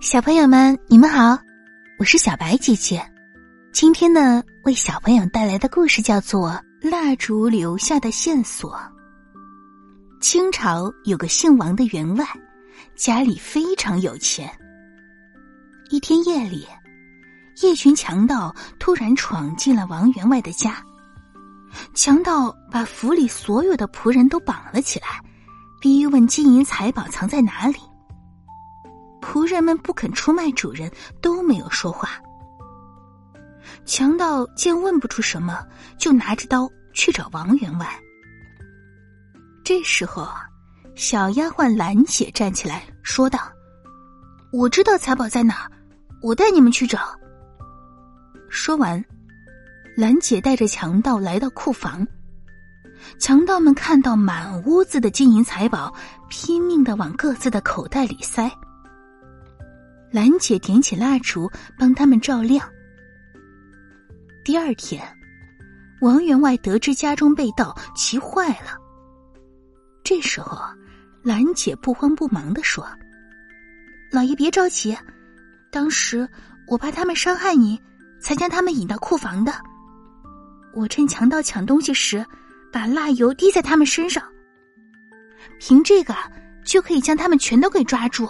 [0.00, 1.36] 小朋友们，你们好，
[1.98, 3.04] 我是小白姐姐。
[3.72, 6.50] 今天呢，为小朋友带来的故事叫做
[6.88, 8.74] 《蜡烛留下的线索》。
[10.20, 12.24] 清朝有个姓王的员外，
[12.94, 14.48] 家里非常有钱。
[15.90, 16.64] 一天夜里，
[17.60, 20.76] 一群强盗突然闯进了王员外的家，
[21.92, 25.20] 强盗把府里所有的仆人都绑了起来，
[25.80, 27.78] 逼问金银财宝藏在哪里。
[29.30, 32.08] 仆人们不肯出卖主人，都没有说话。
[33.84, 35.62] 强盗见问不出什么，
[35.98, 37.86] 就拿着刀去找王员外。
[39.62, 40.26] 这时候，
[40.94, 43.38] 小丫鬟兰姐站起来说道
[44.50, 45.70] ：“我知道财宝在哪，
[46.22, 46.98] 我带你们去找。”
[48.48, 49.04] 说完，
[49.94, 52.06] 兰姐带着强盗来到库房。
[53.18, 55.94] 强盗们看到满屋子的金银财宝，
[56.30, 58.50] 拼命的往各自的口袋里塞。
[60.10, 62.66] 兰姐点起蜡烛，帮他们照亮。
[64.42, 65.06] 第二天，
[66.00, 68.78] 王员外得知家中被盗，急坏了。
[70.02, 70.58] 这时候，
[71.22, 72.88] 兰姐不慌不忙的说
[74.10, 74.96] ：“老爷别着急，
[75.70, 76.26] 当时
[76.66, 77.78] 我怕他们伤害你，
[78.18, 79.52] 才将他们引到库房的。
[80.72, 82.24] 我趁强盗抢东西时，
[82.72, 84.24] 把蜡油滴在他们身上，
[85.58, 86.14] 凭这个
[86.64, 88.26] 就可以将他们全都给抓住。”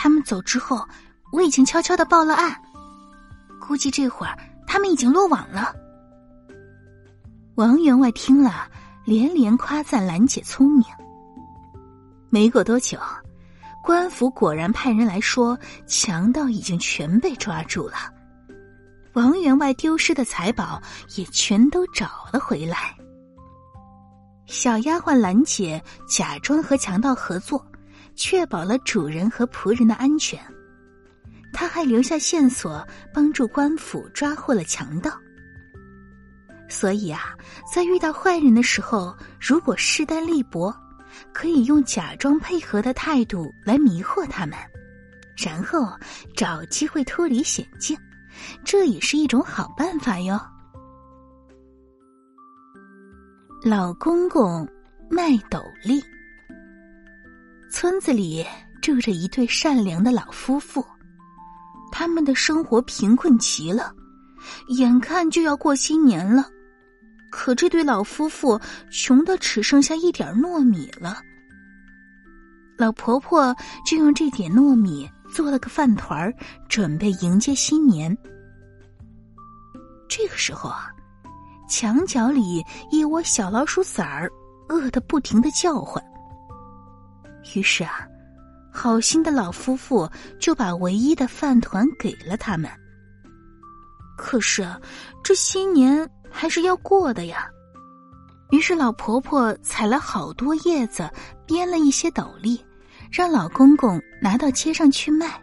[0.00, 0.86] 他们走之后，
[1.32, 2.56] 我已经悄悄的报了案，
[3.60, 5.74] 估计这会儿他们已经落网了。
[7.56, 8.70] 王员外听了，
[9.04, 10.84] 连连夸赞兰姐聪明。
[12.30, 12.96] 没过多久，
[13.82, 17.96] 官府果然派人来说，强盗已经全被抓住了，
[19.14, 20.80] 王员外丢失的财宝
[21.16, 22.94] 也全都找了回来。
[24.46, 27.60] 小丫鬟兰姐假装和强盗合作。
[28.18, 30.38] 确保了主人和仆人的安全，
[31.52, 35.12] 他还留下线索，帮助官府抓获了强盗。
[36.68, 37.36] 所以啊，
[37.72, 40.74] 在遇到坏人的时候，如果势单力薄，
[41.32, 44.58] 可以用假装配合的态度来迷惑他们，
[45.36, 45.88] 然后
[46.36, 47.96] 找机会脱离险境，
[48.64, 50.38] 这也是一种好办法哟。
[53.62, 54.68] 老公公
[55.08, 56.02] 卖斗笠。
[57.70, 58.44] 村子里
[58.80, 60.84] 住着一对善良的老夫妇，
[61.92, 63.92] 他们的生活贫困极了，
[64.68, 66.44] 眼看就要过新年了，
[67.30, 68.58] 可这对老夫妇
[68.90, 71.20] 穷的只剩下一点糯米了。
[72.78, 76.32] 老婆婆就用这点糯米做了个饭团儿，
[76.68, 78.16] 准备迎接新年。
[80.08, 80.88] 这个时候啊，
[81.68, 84.30] 墙角里一窝小老鼠崽儿
[84.68, 86.02] 饿得不停的叫唤。
[87.54, 88.06] 于是啊，
[88.70, 92.70] 好心的老夫妇就把唯一的饭团给了他们。
[94.16, 94.68] 可是
[95.24, 97.48] 这新年还是要过的呀。
[98.50, 101.08] 于是老婆婆采了好多叶子，
[101.46, 102.60] 编了一些斗笠，
[103.10, 105.40] 让老公公拿到街上去卖。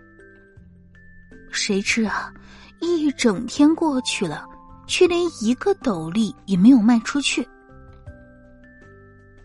[1.52, 2.32] 谁知啊，
[2.80, 4.46] 一整天过去了，
[4.88, 7.48] 却连一个斗笠也没有卖出去。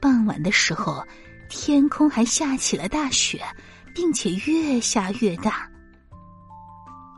[0.00, 1.02] 傍晚的时候。
[1.50, 3.42] 天空还下起了大雪，
[3.92, 5.68] 并且越下越大。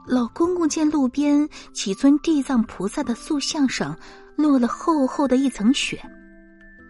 [0.06, 3.97] 老公公见路边几尊地藏菩萨的塑像上
[4.34, 6.03] 落了厚厚的一层雪，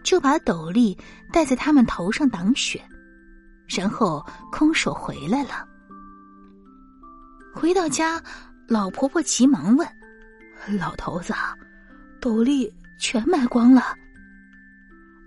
[0.03, 0.97] 就把斗笠
[1.31, 2.81] 戴在他们头上挡雪，
[3.67, 5.67] 然后空手回来了。
[7.53, 8.19] 回到家，
[8.67, 9.87] 老婆婆急忙问
[10.79, 11.33] ：“老头子，
[12.21, 13.93] 斗笠全卖光了？”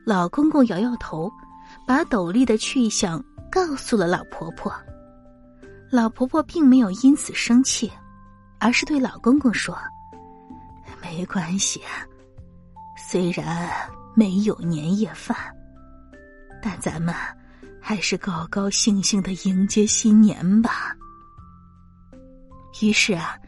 [0.05, 1.31] 老公公摇摇头。
[1.87, 4.75] 把斗笠的去向告诉了老婆婆，
[5.89, 7.91] 老婆婆并没有因此生气，
[8.59, 9.79] 而是对老公公说
[11.01, 11.81] ：“没关系，
[12.99, 13.71] 虽然
[14.17, 15.37] 没有年夜饭，
[16.61, 17.15] 但咱们
[17.81, 20.93] 还是高高兴兴的迎接新年吧。”
[22.83, 23.39] 于是啊，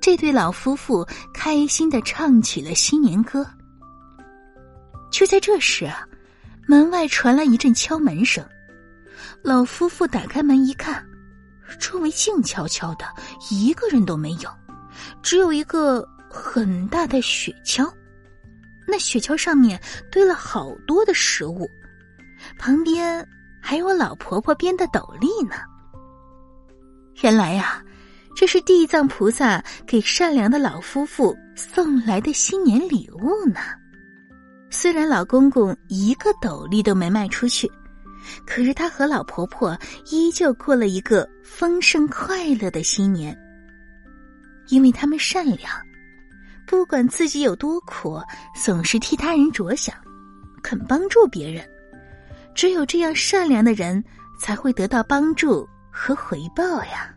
[0.00, 3.46] 这对老夫妇开心的唱起了新年歌。
[5.10, 6.08] 就在这时啊。
[6.66, 8.44] 门外传来一阵敲门声，
[9.42, 11.04] 老夫妇打开门一看，
[11.78, 13.04] 周围静悄悄的，
[13.50, 14.50] 一个人都没有，
[15.22, 17.90] 只有一个很大的雪橇，
[18.86, 19.80] 那雪橇上面
[20.10, 21.68] 堆了好多的食物，
[22.58, 23.26] 旁边
[23.60, 25.56] 还有老婆婆编的斗笠呢。
[27.22, 27.82] 原来呀，
[28.36, 33.60] 这是地藏菩萨给善良的老夫妇送来的新年礼物呢。
[34.74, 37.70] 虽然老公公一个斗笠都没卖出去，
[38.46, 39.78] 可是他和老婆婆
[40.10, 43.38] 依旧过了一个丰盛快乐的新年，
[44.68, 45.70] 因为他们善良，
[46.66, 48.18] 不管自己有多苦，
[48.64, 49.94] 总是替他人着想，
[50.62, 51.62] 肯帮助别人。
[52.54, 54.02] 只有这样善良的人，
[54.40, 57.14] 才会得到帮助和回报呀。